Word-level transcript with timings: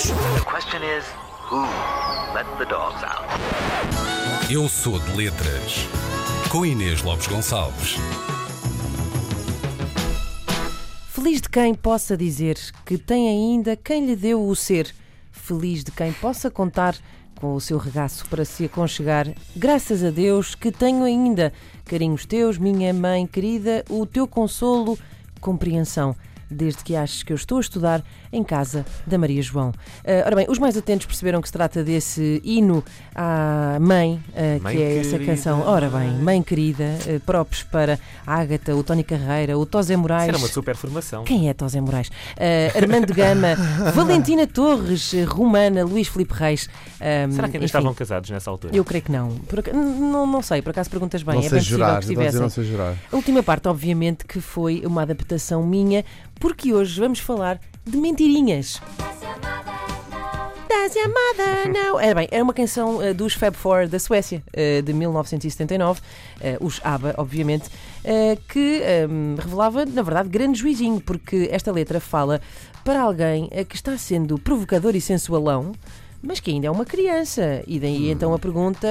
dogs. 0.00 0.08
The 0.08 0.44
question 0.44 0.82
is, 0.82 1.04
who 1.50 1.62
let 2.34 2.46
the 2.58 2.64
dogs 2.64 3.02
out? 3.04 3.28
Eu 4.50 4.68
sou 4.68 4.98
de 4.98 5.16
letras. 5.16 5.86
Com 6.50 6.64
Inês 6.64 7.02
Lopes 7.02 7.26
Gonçalves. 7.26 7.96
Feliz 11.08 11.40
de 11.40 11.48
quem 11.48 11.74
possa 11.74 12.16
dizer 12.16 12.58
que 12.84 12.96
tem 12.96 13.28
ainda 13.28 13.76
quem 13.76 14.06
lhe 14.06 14.16
deu 14.16 14.46
o 14.46 14.56
ser. 14.56 14.92
Feliz 15.30 15.84
de 15.84 15.92
quem 15.92 16.12
possa 16.12 16.50
contar 16.50 16.96
com 17.40 17.54
o 17.54 17.60
seu 17.60 17.78
regaço 17.78 18.26
para 18.28 18.44
se 18.44 18.64
aconchegar. 18.64 19.26
Graças 19.56 20.02
a 20.02 20.10
Deus 20.10 20.54
que 20.54 20.72
tenho 20.72 21.04
ainda 21.04 21.52
carinhos 21.84 22.26
teus, 22.26 22.58
minha 22.58 22.92
mãe 22.92 23.26
querida, 23.26 23.84
o 23.88 24.04
teu 24.06 24.26
consolo, 24.26 24.98
compreensão 25.40 26.16
desde 26.50 26.82
que 26.82 26.96
aches 26.96 27.22
que 27.22 27.32
eu 27.32 27.36
estou 27.36 27.58
a 27.58 27.60
estudar 27.60 28.02
em 28.32 28.42
casa 28.42 28.84
da 29.06 29.18
Maria 29.18 29.42
João. 29.42 29.70
Uh, 29.70 30.26
ora 30.26 30.36
bem, 30.36 30.46
os 30.48 30.58
mais 30.58 30.76
atentos 30.76 31.06
perceberam 31.06 31.40
que 31.40 31.48
se 31.48 31.52
trata 31.52 31.82
desse 31.82 32.40
hino 32.44 32.84
à 33.14 33.78
mãe, 33.80 34.22
uh, 34.30 34.62
Mãe 34.62 34.76
que 34.76 34.82
é 34.82 34.98
essa 34.98 35.10
querida, 35.10 35.32
canção. 35.32 35.62
Ora 35.66 35.88
bem, 35.88 36.10
mãe 36.18 36.42
querida, 36.42 36.96
uh, 37.06 37.20
próprios 37.20 37.62
para 37.62 37.98
a 38.26 38.34
Ágata, 38.34 38.74
o 38.74 38.82
Tony 38.82 39.04
Carreira, 39.04 39.58
o 39.58 39.66
Tosé 39.66 39.96
Moraes. 39.96 40.22
Isso 40.22 40.30
era 40.30 40.38
uma 40.38 40.48
super 40.48 40.76
formação. 40.76 41.24
Quem 41.24 41.48
é 41.48 41.54
Tosé 41.54 41.80
Moraes? 41.80 42.08
Uh, 42.08 42.76
Armando 42.76 43.12
Gama, 43.12 43.54
Valentina 43.94 44.46
Torres, 44.46 45.12
Romana, 45.28 45.84
Luís 45.84 46.08
Filipe 46.08 46.34
Reis. 46.34 46.68
um, 47.28 47.32
Será 47.32 47.48
que 47.48 47.56
ainda 47.56 47.58
enfim, 47.58 47.64
estavam 47.64 47.94
casados 47.94 48.30
nessa 48.30 48.50
altura? 48.50 48.74
Eu 48.76 48.84
creio 48.84 49.04
que 49.04 49.12
não. 49.12 49.30
Por 49.30 49.62
não. 49.74 50.26
Não 50.30 50.42
sei, 50.42 50.62
por 50.62 50.70
acaso 50.70 50.88
perguntas 50.90 51.22
bem. 51.22 51.34
Não 51.34 51.40
é 51.40 51.48
sei 51.48 51.50
bem 51.50 51.58
possível 51.58 51.78
jurar, 51.78 51.98
que 51.98 52.04
estivessem. 52.04 52.40
não 52.40 52.50
sei 52.50 52.64
jurar. 52.64 52.96
A 53.10 53.16
última 53.16 53.42
parte, 53.42 53.68
obviamente, 53.68 54.24
que 54.24 54.40
foi 54.40 54.82
uma 54.84 55.02
adaptação 55.02 55.66
minha, 55.66 56.04
porque 56.40 56.72
hoje 56.72 56.98
vamos 56.98 57.20
falar 57.20 57.60
de 57.84 57.96
mentirinhas. 57.98 58.80
Das 60.68 60.96
amada, 60.96 61.68
não. 61.68 62.00
Era 62.00 62.14
bem, 62.14 62.28
era 62.30 62.42
uma 62.42 62.54
canção 62.54 63.02
eh, 63.02 63.12
dos 63.12 63.34
Fab 63.34 63.54
Four 63.54 63.86
da 63.86 63.98
Suécia, 63.98 64.42
eh, 64.52 64.80
de 64.80 64.92
1979, 64.94 66.00
eh, 66.40 66.56
os 66.60 66.80
ABBA, 66.82 67.14
obviamente, 67.18 67.68
que 68.48 68.80
ehm, 68.82 69.34
revelava, 69.38 69.84
na 69.84 70.00
verdade, 70.00 70.30
grande 70.30 70.58
juizinho, 70.58 70.98
porque 71.00 71.48
esta 71.52 71.70
letra 71.70 72.00
fala 72.00 72.40
para 72.82 73.02
alguém 73.02 73.50
que 73.68 73.76
está 73.76 73.98
sendo 73.98 74.38
provocador 74.38 74.96
e 74.96 75.00
sensualão, 75.02 75.72
mas 76.22 76.40
que 76.40 76.50
ainda 76.50 76.66
é 76.66 76.70
uma 76.70 76.86
criança. 76.86 77.62
E 77.66 77.78
daí 77.78 78.10
então 78.10 78.32
a 78.32 78.38
pergunta: 78.38 78.88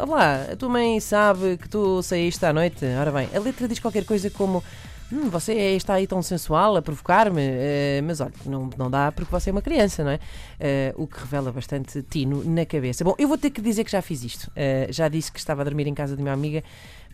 Olá, 0.00 0.46
a 0.50 0.56
tua 0.56 0.70
mãe 0.70 0.98
sabe 0.98 1.58
que 1.58 1.68
tu 1.68 2.02
saíste 2.02 2.46
à 2.46 2.54
noite? 2.54 2.86
Ora 2.98 3.12
bem, 3.12 3.28
a 3.34 3.38
letra 3.38 3.68
diz 3.68 3.78
qualquer 3.78 4.04
coisa 4.06 4.30
como. 4.30 4.64
"Hum, 5.12 5.28
você 5.30 5.52
está 5.76 5.94
aí 5.94 6.06
tão 6.06 6.22
sensual 6.22 6.76
a 6.76 6.82
provocar-me, 6.82 7.40
eh, 7.42 8.00
mas 8.04 8.20
olha, 8.20 8.32
não, 8.46 8.68
não 8.76 8.90
dá 8.90 9.10
porque 9.12 9.30
você 9.30 9.50
é 9.50 9.52
uma 9.52 9.62
criança, 9.62 10.04
não 10.04 10.10
é? 10.10 10.20
Eh, 10.60 10.92
o 10.96 11.06
que 11.06 11.18
revela 11.18 11.50
bastante 11.52 12.02
tino 12.02 12.42
na 12.44 12.66
cabeça. 12.66 13.04
Bom, 13.04 13.14
eu 13.18 13.26
vou 13.28 13.38
ter 13.38 13.50
que 13.50 13.60
dizer 13.60 13.84
que 13.84 13.90
já 13.90 14.02
fiz 14.02 14.22
isto. 14.24 14.50
Eh, 14.54 14.88
já 14.90 15.08
disse 15.08 15.32
que 15.32 15.38
estava 15.38 15.62
a 15.62 15.64
dormir 15.64 15.86
em 15.86 15.94
casa 15.94 16.14
de 16.16 16.22
uma 16.22 16.32
amiga, 16.32 16.62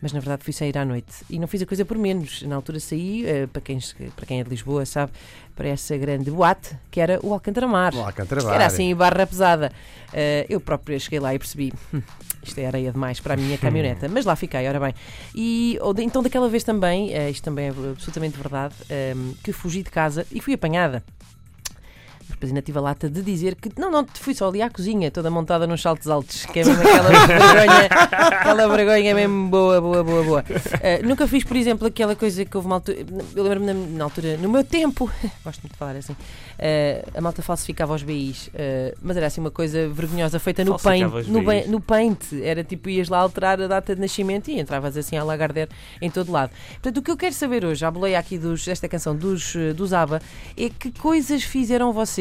mas 0.02 0.12
na 0.12 0.20
verdade 0.20 0.42
fui 0.44 0.52
sair 0.52 0.76
à 0.76 0.84
noite. 0.84 1.12
E 1.30 1.38
não 1.38 1.46
fiz 1.46 1.62
a 1.62 1.66
coisa 1.66 1.84
por 1.84 1.96
menos. 1.96 2.42
Na 2.42 2.56
altura 2.56 2.78
saí, 2.80 3.24
para, 3.52 3.62
quem, 3.62 3.78
para 4.16 4.26
quem 4.26 4.40
é 4.40 4.44
de 4.44 4.50
Lisboa 4.50 4.84
sabe, 4.84 5.12
para 5.56 5.68
essa 5.68 5.96
grande 5.96 6.30
boate 6.30 6.76
que 6.90 7.00
era 7.00 7.18
o 7.22 7.32
Alcantara-Mar. 7.32 7.94
O 7.94 8.00
Alcântara 8.04 8.42
Bar. 8.42 8.54
Era 8.54 8.66
assim, 8.66 8.94
barra 8.94 9.26
pesada. 9.26 9.72
Eu 10.48 10.60
própria 10.60 10.98
cheguei 10.98 11.20
lá 11.20 11.34
e 11.34 11.38
percebi. 11.38 11.72
"Hum, 11.92 12.02
Isto 12.42 12.58
é 12.58 12.66
areia 12.66 12.92
demais 12.92 13.20
para 13.20 13.32
a 13.32 13.36
minha 13.38 13.56
caminhoneta, 13.56 14.06
mas 14.06 14.26
lá 14.26 14.36
fiquei, 14.36 14.68
ora 14.68 14.78
bem. 14.78 14.94
E 15.34 15.78
então, 16.02 16.22
daquela 16.22 16.46
vez 16.50 16.62
também, 16.62 17.10
isto 17.30 17.42
também 17.44 17.68
é 17.68 17.72
absolutamente 17.92 18.36
verdade, 18.36 18.74
ehm, 18.88 19.32
que 19.42 19.52
fugi 19.52 19.82
de 19.82 19.90
casa 19.90 20.26
e 20.30 20.40
fui 20.40 20.54
apanhada. 20.54 21.02
Depois 22.28 22.50
ainda 22.50 22.62
tive 22.62 22.78
a 22.78 22.80
lata 22.80 23.08
de 23.08 23.22
dizer 23.22 23.54
que 23.54 23.70
não, 23.78 23.90
não, 23.90 24.06
fui 24.14 24.34
só 24.34 24.48
ali 24.48 24.60
à 24.62 24.68
cozinha, 24.70 25.10
toda 25.10 25.30
montada 25.30 25.66
nos 25.66 25.80
saltos 25.82 26.08
altos, 26.08 26.44
que 26.46 26.60
é 26.60 26.64
mesmo 26.64 26.82
aquela 26.82 27.08
vergonha, 27.26 27.88
aquela 28.28 28.68
vergonha 28.76 29.14
mesmo 29.14 29.48
boa, 29.48 29.80
boa, 29.80 30.02
boa, 30.02 30.22
boa. 30.24 30.44
Eh, 30.80 31.00
nunca 31.02 31.26
fiz, 31.28 31.44
por 31.44 31.56
exemplo, 31.56 31.86
aquela 31.86 32.16
coisa 32.16 32.44
que 32.44 32.56
houve 32.56 32.66
uma 32.66 32.76
altura, 32.76 32.98
eu 33.36 33.42
lembro-me 33.44 33.66
na, 33.66 33.74
na 33.98 34.04
altura, 34.04 34.36
no 34.38 34.48
meu 34.48 34.64
tempo, 34.64 35.10
gosto 35.44 35.60
muito 35.62 35.72
de 35.72 35.78
falar 35.78 35.96
assim, 35.96 36.16
eh, 36.58 37.04
a 37.14 37.20
malta 37.20 37.42
falsificava 37.42 37.94
os 37.94 38.02
BIs, 38.02 38.50
eh, 38.54 38.94
mas 39.02 39.16
era 39.16 39.26
assim 39.26 39.40
uma 39.40 39.50
coisa 39.50 39.88
vergonhosa 39.88 40.38
feita 40.38 40.64
no 40.64 40.72
paint, 40.78 41.02
no, 41.28 41.42
ba- 41.42 41.66
no 41.68 41.80
paint, 41.80 42.18
era 42.42 42.64
tipo, 42.64 42.88
ias 42.88 43.08
lá 43.08 43.18
alterar 43.18 43.60
a 43.60 43.66
data 43.66 43.94
de 43.94 44.00
nascimento 44.00 44.48
e 44.50 44.58
entravas 44.58 44.96
assim 44.96 45.16
a 45.16 45.22
lagarder 45.24 45.68
em 46.00 46.10
todo 46.10 46.32
lado. 46.32 46.50
Portanto, 46.74 46.98
o 46.98 47.02
que 47.02 47.10
eu 47.10 47.16
quero 47.16 47.34
saber 47.34 47.64
hoje, 47.64 47.84
à 47.84 47.90
boleia 47.90 48.18
aqui 48.18 48.38
dos, 48.38 48.64
desta 48.64 48.88
canção 48.88 49.14
dos, 49.14 49.54
dos 49.76 49.92
ABBA, 49.92 50.20
é 50.56 50.68
que 50.70 50.90
coisas 50.90 51.42
fizeram 51.42 51.92
vocês 51.92 52.13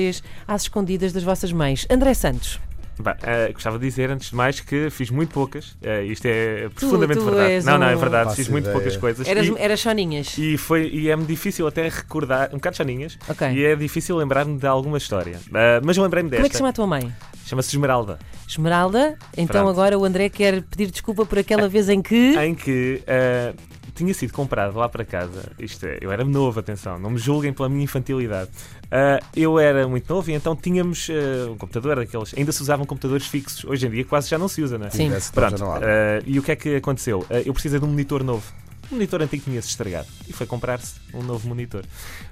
às 0.47 0.63
escondidas 0.63 1.11
das 1.13 1.23
vossas 1.23 1.51
mães? 1.51 1.85
André 1.89 2.13
Santos. 2.13 2.59
Bah, 2.99 3.17
eh, 3.23 3.49
gostava 3.51 3.79
de 3.79 3.85
dizer, 3.87 4.11
antes 4.11 4.29
de 4.29 4.35
mais, 4.35 4.59
que 4.59 4.87
fiz 4.91 5.09
muito 5.09 5.33
poucas. 5.33 5.75
Eh, 5.81 6.03
isto 6.05 6.27
é 6.27 6.69
profundamente 6.69 7.19
tu 7.19 7.25
verdade. 7.25 7.51
és 7.53 7.65
Não, 7.65 7.79
não, 7.79 7.87
é 7.87 7.95
um- 7.95 7.99
verdade. 7.99 8.35
Fiz 8.35 8.47
muito 8.47 8.65
ideia. 8.65 8.73
poucas 8.75 8.95
coisas. 8.97 9.27
Eras, 9.27 9.47
E, 9.47 9.55
eras 9.57 9.79
choninhas. 9.79 10.37
e, 10.37 10.57
foi, 10.59 10.89
e 10.93 11.09
é-me 11.09 11.25
difícil 11.25 11.65
até 11.65 11.89
recordar, 11.89 12.49
um 12.51 12.57
bocado 12.57 12.77
chaninhas, 12.77 13.17
Ok. 13.27 13.47
e 13.51 13.65
é 13.65 13.75
difícil 13.75 14.15
lembrar-me 14.15 14.59
de 14.59 14.67
alguma 14.67 14.99
história. 14.99 15.39
Eh, 15.55 15.81
mas 15.83 15.97
eu 15.97 16.03
lembrei-me 16.03 16.29
Como 16.29 16.45
é 16.45 16.49
que 16.49 16.55
se 16.55 16.61
desta. 16.61 16.61
chama 16.61 16.69
a 16.69 16.73
tua 16.73 16.85
mãe? 16.85 17.11
Chama-se 17.47 17.69
Esmeralda. 17.75 18.19
Esmeralda. 18.47 19.17
Então 19.35 19.63
Pronto. 19.63 19.69
agora 19.71 19.97
o 19.97 20.05
André 20.05 20.29
quer 20.29 20.61
pedir 20.61 20.91
desculpa 20.91 21.25
por 21.25 21.39
aquela 21.39 21.67
vez 21.67 21.89
em 21.89 21.99
que. 21.99 22.37
Em 22.37 22.53
que 22.53 23.01
eh, 23.07 23.53
tinha 23.95 24.13
sido 24.13 24.33
comprado 24.33 24.75
lá 24.77 24.89
para 24.89 25.05
casa. 25.05 25.51
Isto 25.59 25.85
é, 25.85 25.97
eu 26.01 26.11
era 26.11 26.23
novo, 26.23 26.59
atenção, 26.59 26.97
não 26.99 27.11
me 27.11 27.17
julguem 27.17 27.53
pela 27.53 27.69
minha 27.69 27.83
infantilidade. 27.83 28.49
Eh, 28.91 29.19
eu 29.35 29.59
era 29.59 29.87
muito 29.87 30.11
novo 30.13 30.29
e 30.29 30.33
então 30.33 30.55
tínhamos 30.55 31.07
eh, 31.09 31.45
um 31.49 31.57
computador 31.57 31.95
daqueles. 31.97 32.33
Ainda 32.37 32.51
se 32.51 32.61
usavam 32.61 32.85
computadores 32.85 33.27
fixos. 33.27 33.63
Hoje 33.65 33.87
em 33.87 33.89
dia 33.91 34.05
quase 34.05 34.29
já 34.29 34.37
não 34.37 34.47
se 34.47 34.61
usa, 34.61 34.77
não 34.77 34.87
é? 34.87 34.89
Sim. 34.89 35.09
Já 35.11 35.19
Pronto, 35.33 35.63
eh, 35.81 36.21
e 36.25 36.39
o 36.39 36.43
que 36.43 36.51
é 36.51 36.55
que 36.55 36.75
aconteceu? 36.75 37.25
Eu 37.45 37.53
precisei 37.53 37.79
de 37.79 37.85
um 37.85 37.89
monitor 37.89 38.23
novo. 38.23 38.43
Um 38.91 38.95
monitor 38.95 39.21
antigo 39.21 39.43
tinha-se 39.43 39.69
estragado. 39.69 40.07
E 40.27 40.33
foi 40.33 40.45
comprar-se 40.45 40.95
um 41.13 41.23
novo 41.23 41.47
monitor. 41.47 41.83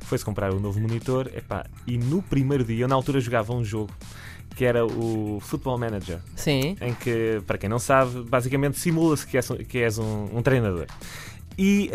Foi-se 0.01 0.23
comprar 0.25 0.51
um 0.53 0.59
novo 0.59 0.79
monitor. 0.79 1.27
Epá, 1.35 1.65
e 1.87 1.97
no 1.97 2.21
primeiro 2.21 2.63
dia, 2.63 2.83
eu 2.83 2.87
na 2.87 2.95
altura 2.95 3.19
jogava 3.19 3.53
um 3.53 3.63
jogo 3.63 3.89
que 4.55 4.65
era 4.65 4.85
o 4.85 5.39
Football 5.41 5.77
Manager. 5.79 6.19
Sim. 6.35 6.75
Em 6.81 6.93
que, 6.93 7.41
para 7.47 7.57
quem 7.57 7.69
não 7.69 7.79
sabe, 7.79 8.21
basicamente 8.23 8.77
simula-se 8.77 9.25
que 9.25 9.37
és, 9.37 9.49
um- 9.49 9.55
que 9.55 9.77
és 9.79 9.97
um, 9.97 10.27
um 10.33 10.41
treinador. 10.41 10.85
E 11.57 11.89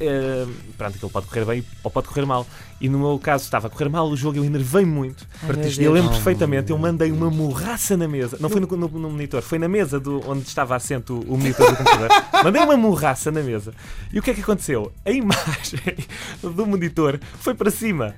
eh, 0.00 0.46
pronto, 0.76 0.96
aquilo 0.96 1.10
pode 1.10 1.26
correr 1.26 1.44
bem 1.44 1.64
ou 1.82 1.90
pode 1.90 2.08
correr 2.08 2.26
mal. 2.26 2.46
E 2.80 2.88
no 2.88 2.98
meu 2.98 3.18
caso 3.18 3.44
estava 3.44 3.68
a 3.68 3.70
correr 3.70 3.88
mal 3.88 4.08
o 4.08 4.16
jogo, 4.16 4.36
eu 4.36 4.44
enervei 4.44 4.84
muito. 4.84 5.26
Ai, 5.42 5.48
eu 5.78 5.92
lembro 5.92 6.10
perfeitamente, 6.10 6.70
eu 6.70 6.78
mandei 6.78 7.10
uma 7.12 7.30
morraça 7.30 7.96
na 7.96 8.06
mesa. 8.08 8.36
Não 8.40 8.50
foi 8.50 8.60
no, 8.60 8.66
no- 8.66 8.88
no 8.88 9.10
monitor, 9.10 9.40
foi 9.42 9.58
na 9.58 9.68
mesa 9.68 9.98
do, 10.00 10.20
onde 10.28 10.46
estava 10.46 10.74
assento 10.76 11.14
o, 11.14 11.34
o 11.34 11.38
monitor 11.38 11.70
do 11.70 11.76
computador. 11.76 12.08
Mandei 12.44 12.62
uma 12.62 12.76
morraça 12.76 13.30
na 13.30 13.40
mesa. 13.42 13.72
E 14.12 14.18
o 14.18 14.22
que 14.22 14.30
é 14.30 14.34
que 14.34 14.40
aconteceu? 14.40 14.92
A 15.04 15.10
imagem 15.10 15.80
do 16.42 16.66
monitor 16.66 17.18
foi 17.40 17.54
para 17.54 17.70
cima. 17.70 18.14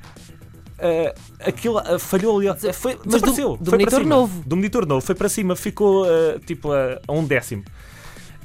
Ah, 0.78 1.14
aquilo 1.40 1.78
ah, 1.78 1.98
falhou 1.98 2.38
ali. 2.38 2.72
Foi, 2.72 2.96
do- 2.96 3.04
desapareceu. 3.04 3.56
do 3.60 3.70
foi 3.70 3.78
para 3.78 3.90
monitor 3.98 4.06
novo? 4.06 4.42
Do 4.44 4.56
monitor 4.56 4.86
novo, 4.86 5.06
foi 5.06 5.14
para 5.14 5.28
cima, 5.28 5.54
ficou 5.54 6.06
tipo 6.46 6.72
a, 6.72 6.98
a 7.06 7.12
um 7.12 7.24
décimo. 7.24 7.62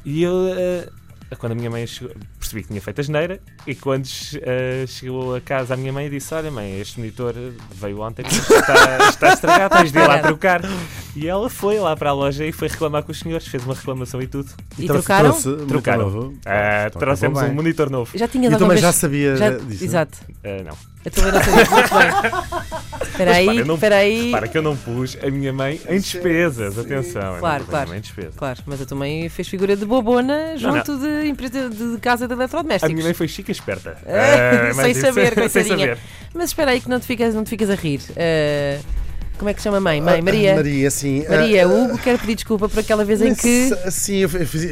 E 0.03 0.23
eu, 0.23 0.33
quando 1.37 1.53
a 1.53 1.55
minha 1.55 1.69
mãe 1.69 1.85
chegou, 1.87 2.13
percebi 2.37 2.61
que 2.63 2.67
tinha 2.69 2.81
feito 2.81 2.99
a 2.99 3.03
geneira. 3.03 3.39
E 3.65 3.73
quando 3.75 4.05
ah, 4.05 4.85
chegou 4.87 5.35
a 5.35 5.41
casa, 5.41 5.73
a 5.73 5.77
minha 5.77 5.93
mãe 5.93 6.09
disse: 6.09 6.33
Olha, 6.33 6.51
mãe, 6.51 6.79
este 6.79 6.99
monitor 6.99 7.33
veio 7.73 7.99
ontem, 8.01 8.23
está, 8.27 9.09
está 9.09 9.33
estragado, 9.33 9.75
tens 9.77 9.91
de 9.91 9.99
ir 9.99 10.07
lá 10.07 10.19
trocar. 10.19 10.61
E 11.15 11.27
ela 11.27 11.49
foi 11.49 11.79
lá 11.79 11.95
para 11.95 12.09
a 12.11 12.13
loja 12.13 12.45
e 12.45 12.51
foi 12.51 12.67
reclamar 12.67 13.03
com 13.03 13.11
os 13.11 13.19
senhores, 13.19 13.47
fez 13.47 13.63
uma 13.65 13.73
reclamação 13.73 14.21
e 14.21 14.27
tudo. 14.27 14.49
E 14.77 14.83
Então, 14.85 14.95
trocaram? 14.97 15.29
trouxe 15.31 15.65
Trocaram. 15.67 16.03
novo. 16.09 16.33
Então, 16.87 16.99
trouxemos 16.99 17.41
um 17.41 17.53
monitor 17.53 17.89
novo. 17.89 18.17
Já 18.17 18.27
tinhas 18.27 18.53
E 18.53 18.55
também 18.57 18.69
vez. 18.69 18.81
já 18.81 18.91
sabia 18.91 19.35
Já- 19.35 19.49
disso. 19.51 19.83
Exato. 19.83 20.17
Ah, 20.43 20.63
não. 20.63 20.90
Eu 21.03 21.11
também 21.11 21.31
não 21.31 21.43
sabia 21.43 21.65
muito 21.71 21.93
bem. 21.95 23.09
Espera 23.09 23.31
aí, 23.35 23.63
não- 23.65 23.75
espera 23.75 23.95
aí. 23.97 24.25
Repara 24.27 24.47
que 24.47 24.57
eu 24.57 24.61
não 24.61 24.75
pus 24.77 25.17
a 25.23 25.29
minha 25.31 25.51
mãe 25.51 25.81
em 25.89 25.99
despesas, 25.99 26.77
atenção. 26.77 27.21
eu 27.21 27.31
não 27.33 27.39
Claro, 27.39 27.63
a 27.63 27.67
claro. 27.67 27.95
em 27.95 27.99
despesas. 27.99 28.35
Claro, 28.35 28.59
mas 28.67 28.81
a 28.81 28.85
tua 28.85 28.97
mãe 28.97 29.27
fez 29.29 29.47
figura 29.47 29.75
de 29.75 29.83
bobona 29.85 30.55
junto 30.57 30.97
de 30.99 31.27
empresa 31.27 31.69
de 31.69 31.97
casa 31.99 32.27
de 32.27 32.33
A 32.33 32.37
eletrodomésticos. 32.37 32.93
minha 32.93 33.05
mãe 33.05 33.13
foi 33.13 33.27
chica 33.27 33.49
e 33.51 33.53
esperta. 33.53 33.97
Ah, 34.05 34.69
Ah, 34.69 34.73
mas 34.75 34.75
sem 34.77 34.91
isso- 34.91 35.01
saber, 35.01 35.33
sem 35.33 35.63
coitadinha. 35.63 35.77
saber. 35.95 35.97
Mas 36.33 36.49
espera 36.49 36.71
aí 36.71 36.79
que 36.79 36.89
não 36.89 36.99
te 36.99 37.05
ficas, 37.07 37.33
não 37.33 37.43
te 37.43 37.49
ficas 37.49 37.69
a 37.69 37.75
rir. 37.75 38.01
Ah, 38.15 38.79
como 39.41 39.49
é 39.49 39.53
que 39.55 39.59
se 39.59 39.63
chama 39.63 39.77
a 39.77 39.81
mãe? 39.81 39.99
Mãe, 39.99 40.19
Ah, 40.19 40.23
Maria. 40.23 40.55
Maria, 40.55 40.91
sim. 40.91 41.25
Maria, 41.27 41.63
Ah, 41.65 41.67
o 41.67 41.83
Hugo 41.85 41.97
quer 41.97 42.19
pedir 42.19 42.35
desculpa 42.35 42.69
por 42.69 42.77
aquela 42.79 43.03
vez 43.03 43.21
em 43.23 43.33
que. 43.33 43.71
Sim, 43.89 44.17
eu 44.17 44.29
fiz, 44.29 44.67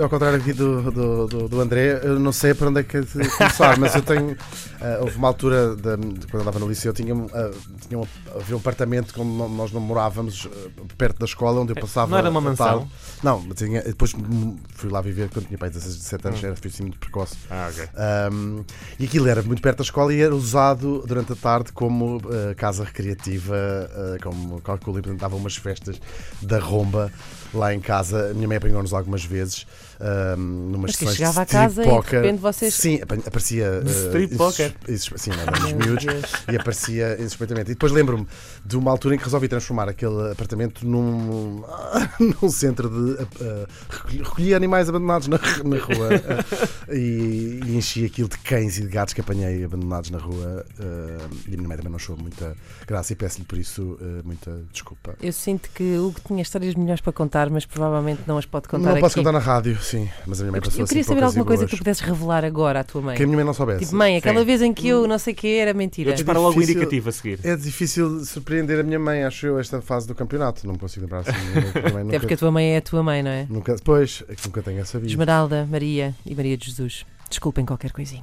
ao 0.00 0.08
contrário 0.08 0.38
aqui 0.38 0.52
do, 0.52 0.90
do, 0.92 1.26
do, 1.26 1.48
do 1.48 1.60
André, 1.60 2.00
eu 2.04 2.20
não 2.20 2.30
sei 2.30 2.54
para 2.54 2.68
onde 2.68 2.78
é 2.80 2.82
que 2.84 2.98
é 2.98 3.00
de 3.00 3.06
começar, 3.36 3.76
mas 3.78 3.94
eu 3.96 4.02
tenho. 4.02 4.36
ah, 4.80 4.98
houve 5.00 5.16
uma 5.16 5.26
altura, 5.26 5.74
da- 5.74 5.96
de 5.96 6.04
quando 6.28 6.34
eu 6.34 6.40
andava 6.42 6.58
no 6.60 6.68
liceu, 6.68 6.92
tinha, 6.92 7.12
ah, 7.14 7.50
tinha 7.88 7.98
um, 7.98 8.06
havia 8.36 8.54
um 8.54 8.60
apartamento 8.60 9.12
onde 9.20 9.30
nó- 9.36 9.48
nós 9.48 9.72
não 9.72 9.80
morávamos, 9.80 10.48
ah, 10.50 10.82
perto 10.96 11.18
da 11.18 11.26
escola, 11.26 11.60
onde 11.60 11.72
eu 11.72 11.76
passava. 11.76 12.08
não 12.10 12.18
era 12.18 12.30
uma 12.30 12.40
mansão? 12.40 12.78
tarde. 12.80 12.86
Não, 13.24 13.40
mas 13.40 13.56
tinha, 13.58 13.82
depois 13.82 14.14
hum, 14.14 14.56
fui 14.74 14.88
lá 14.88 15.00
viver 15.00 15.28
quando 15.30 15.46
tinha 15.46 15.58
pai 15.58 15.68
16, 15.68 15.96
17 15.96 16.28
anos, 16.28 16.44
era 16.44 16.54
fui 16.56 16.70
assim 16.70 16.82
muito 16.84 16.98
precoce. 16.98 17.34
Ah, 17.50 17.68
ok. 17.72 17.88
Um, 18.32 18.64
e 19.00 19.04
aquilo 19.04 19.26
era 19.28 19.42
muito 19.42 19.60
perto 19.60 19.78
da 19.78 19.84
escola 19.84 20.14
e 20.14 20.20
era 20.20 20.34
usado 20.34 21.02
durante 21.06 21.32
a 21.32 21.36
tarde 21.36 21.72
como 21.72 22.18
uh, 22.18 22.54
casa 22.56 22.84
recreativa 22.84 23.54
como 24.18 24.60
calculo, 24.60 24.98
e 24.98 25.02
portanto, 25.02 25.36
umas 25.36 25.56
festas 25.56 26.00
da 26.42 26.58
romba 26.58 27.12
lá 27.54 27.72
em 27.74 27.80
casa. 27.80 28.30
A 28.30 28.34
minha 28.34 28.48
mãe 28.48 28.56
apanhou-nos 28.56 28.92
algumas 28.92 29.24
vezes. 29.24 29.66
ahm, 30.04 30.36
numas 30.72 30.90
Mas 30.90 30.90
que 30.92 30.98
sessões 30.98 31.16
chegava 31.16 31.42
a 31.42 31.44
de 31.44 31.50
strip 31.50 31.62
casa 31.64 31.82
e 31.82 31.84
de 31.84 31.90
poker. 31.92 32.20
repente 32.22 32.40
vocês- 32.40 32.74
Sim, 32.74 33.00
apa- 33.02 33.14
aparecia. 33.24 33.80
De 33.84 33.90
eh, 33.90 34.06
strip 34.06 34.26
isso- 34.34 34.36
poker? 34.38 34.74
isso- 34.88 35.14
sim, 35.16 35.30
nós 35.30 35.38
éramos 35.40 35.72
miúdos 35.74 36.04
e 36.50 36.56
aparecia 36.56 37.16
insuspeitamente. 37.20 37.70
E 37.70 37.74
depois 37.74 37.92
lembro-me 37.92 38.26
de 38.64 38.76
uma 38.76 38.90
altura 38.90 39.14
em 39.14 39.18
que 39.18 39.22
resolvi 39.24 39.46
transformar 39.46 39.88
aquele 39.88 40.32
apartamento 40.32 40.84
num, 40.84 41.62
num 42.42 42.50
centro 42.50 42.88
de. 42.88 43.22
uh, 43.22 43.22
uh, 43.22 43.68
recolhi- 44.18 44.54
animais 44.54 44.88
abandonados 44.88 45.28
na, 45.28 45.38
na 45.38 45.76
rua 45.78 46.08
uh, 46.08 46.92
e, 46.94 47.60
e 47.64 47.76
enchi 47.76 48.04
aquilo 48.04 48.28
de 48.28 48.38
cães 48.38 48.78
e 48.78 48.82
de 48.82 48.88
gatos 48.88 49.14
que 49.14 49.20
apanhei 49.20 49.62
abandonados 49.64 50.10
na 50.10 50.18
rua. 50.18 50.66
uh, 50.80 51.30
e 51.46 51.54
a 51.54 51.56
minha 51.56 51.68
mãe 51.68 51.76
também 51.76 51.90
não 51.90 51.96
achou 51.96 52.16
muita 52.16 52.56
graça 52.88 53.12
e 53.12 53.16
peço-lhe 53.16 53.44
por 53.44 53.56
isso 53.56 53.96
uh, 54.02 54.22
muita 54.24 54.62
desculpa. 54.72 55.14
Eu 55.22 55.32
sinto 55.32 55.70
que 55.74 55.82
o 55.96 56.08
Hugo 56.08 56.20
tinha 56.26 56.42
histórias 56.42 56.74
melhores 56.74 57.00
para 57.00 57.12
contar, 57.12 57.48
mas 57.48 57.64
provavelmente 57.64 58.22
não 58.26 58.36
as 58.36 58.44
pode 58.44 58.68
contar 58.68 58.84
não 58.84 58.92
aqui. 58.92 59.00
posso 59.00 59.16
contar 59.16 59.32
na 59.32 59.38
rádio, 59.38 59.80
sim, 59.80 60.08
mas 60.26 60.40
a 60.40 60.44
minha 60.44 60.52
mãe 60.52 60.58
Eu, 60.58 60.62
passou 60.62 60.80
eu 60.80 60.84
assim 60.84 60.88
queria 60.88 61.04
saber 61.04 61.20
poucas 61.20 61.34
e 61.34 61.38
alguma 61.38 61.44
coisa 61.46 61.64
que 61.64 61.70
tu 61.70 61.78
pudesses 61.78 62.02
revelar 62.02 62.44
agora 62.44 62.80
à 62.80 62.84
tua 62.84 63.00
mãe. 63.00 63.16
Que 63.16 63.22
a 63.22 63.26
minha 63.26 63.36
mãe 63.36 63.44
não 63.44 63.54
soubesse. 63.54 63.84
Tipo, 63.84 63.96
mãe, 63.96 64.16
aquela 64.16 64.40
Sim. 64.40 64.46
vez 64.46 64.62
em 64.62 64.74
que 64.74 64.88
eu 64.88 65.06
não 65.06 65.18
sei 65.18 65.32
o 65.32 65.36
que 65.36 65.56
era 65.56 65.72
mentira. 65.72 66.10
Eu 66.10 66.14
disparo 66.14 66.40
logo 66.42 66.58
o 66.58 66.62
indicativo 66.62 67.08
a 67.08 67.12
seguir. 67.12 67.38
É 67.44 67.56
difícil 67.56 68.24
surpreender 68.24 68.80
a 68.80 68.82
minha 68.82 68.98
mãe, 68.98 69.24
acho 69.24 69.46
eu, 69.46 69.58
esta 69.58 69.80
fase 69.80 70.06
do 70.06 70.14
campeonato. 70.14 70.66
Não 70.66 70.74
me 70.74 70.78
consigo 70.78 71.04
lembrar 71.04 71.20
assim. 71.20 71.32
Também 71.72 71.88
Até 71.88 72.04
nunca, 72.04 72.20
porque 72.20 72.34
a 72.34 72.38
tua 72.38 72.50
mãe 72.50 72.74
é 72.74 72.76
a 72.78 72.82
tua 72.82 73.02
mãe, 73.02 73.22
não 73.22 73.30
é? 73.30 73.46
nunca, 73.48 73.76
pois, 73.84 74.22
é 74.28 74.34
que 74.34 74.46
nunca 74.46 74.62
tenha 74.62 74.84
sabido. 74.84 75.10
Esmeralda, 75.10 75.66
Maria 75.70 76.14
e 76.24 76.34
Maria 76.34 76.56
de 76.56 76.66
Jesus. 76.66 77.04
Desculpem 77.28 77.64
qualquer 77.64 77.92
coisinha. 77.92 78.22